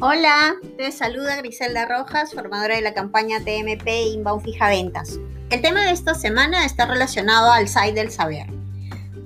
[0.00, 5.18] Hola, te saluda Griselda Rojas, formadora de la campaña TMP Inbound Fija Ventas.
[5.50, 8.46] El tema de esta semana está relacionado al site del saber.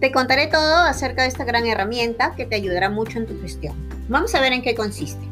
[0.00, 3.76] Te contaré todo acerca de esta gran herramienta que te ayudará mucho en tu gestión.
[4.08, 5.22] Vamos a ver en qué consiste.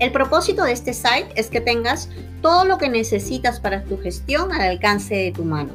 [0.00, 2.08] El propósito de este site es que tengas
[2.42, 5.70] todo lo que necesitas para tu gestión al alcance de tu mano.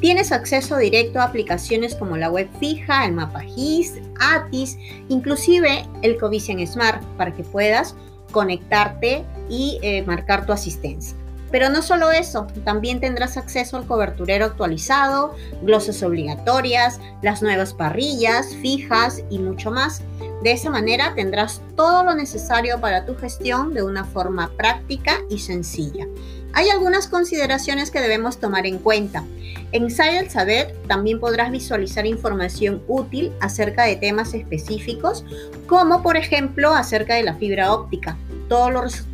[0.00, 4.78] Tienes acceso directo a aplicaciones como la web fija, el mapa GIS, ATIS,
[5.08, 7.96] inclusive el Covisian Smart para que puedas
[8.30, 11.16] conectarte y eh, marcar tu asistencia.
[11.50, 18.54] Pero no solo eso, también tendrás acceso al coberturero actualizado, glosas obligatorias, las nuevas parrillas,
[18.60, 20.02] fijas y mucho más.
[20.42, 25.38] De esa manera tendrás todo lo necesario para tu gestión de una forma práctica y
[25.38, 26.06] sencilla.
[26.54, 29.24] Hay algunas consideraciones que debemos tomar en cuenta.
[29.72, 35.24] En Site Saber también podrás visualizar información útil acerca de temas específicos,
[35.66, 38.16] como por ejemplo acerca de la fibra óptica,
[38.48, 38.70] todo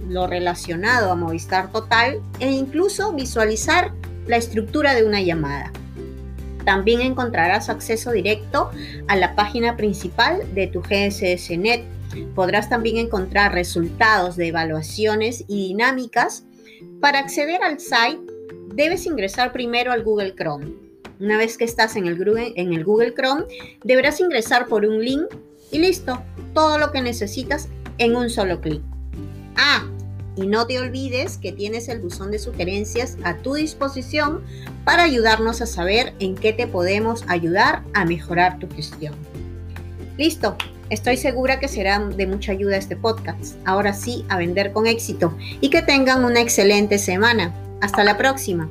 [0.08, 3.92] lo, relacionado a Movistar Total e incluso visualizar
[4.26, 5.72] la estructura de una llamada.
[6.64, 8.70] También encontrarás acceso directo
[9.08, 11.84] a la página principal de tu GSSNet.
[12.34, 16.44] Podrás también encontrar resultados de evaluaciones y dinámicas.
[17.00, 18.20] Para acceder al site,
[18.74, 20.72] debes ingresar primero al Google Chrome.
[21.20, 22.18] Una vez que estás en el,
[22.56, 23.44] en el Google Chrome,
[23.84, 25.26] deberás ingresar por un link
[25.70, 26.22] y listo,
[26.54, 28.82] todo lo que necesitas en un solo clic.
[29.56, 29.84] Ah,
[30.36, 34.42] y no te olvides que tienes el buzón de sugerencias a tu disposición
[34.84, 39.14] para ayudarnos a saber en qué te podemos ayudar a mejorar tu gestión.
[40.18, 40.56] Listo,
[40.90, 43.56] estoy segura que será de mucha ayuda este podcast.
[43.64, 47.54] Ahora sí, a vender con éxito y que tengan una excelente semana.
[47.80, 48.68] Hasta la próxima.